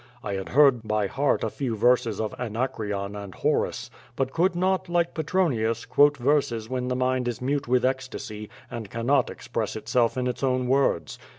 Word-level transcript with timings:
I 0.23 0.33
had 0.33 0.55
learned 0.55 0.81
by 0.87 1.05
heart 1.05 1.43
a 1.43 1.49
few 1.51 1.75
verses 1.75 2.19
of 2.19 2.33
Anacreon 2.39 3.15
and 3.15 3.35
Horace, 3.35 3.91
but 4.15 4.33
could 4.33 4.55
not, 4.55 4.89
like 4.89 5.13
Petronius, 5.13 5.85
quote 5.85 6.17
verses 6.17 6.67
when 6.67 6.87
the 6.87 6.95
mind 6.95 7.27
is 7.27 7.39
mute 7.39 7.67
with 7.67 7.85
ecstasy 7.85 8.49
and 8.71 8.89
cannot 8.89 9.29
express 9.29 9.75
itself 9.75 10.17
in 10.17 10.25
its 10.25 10.41
own 10.41 10.67
words. 10.67 11.19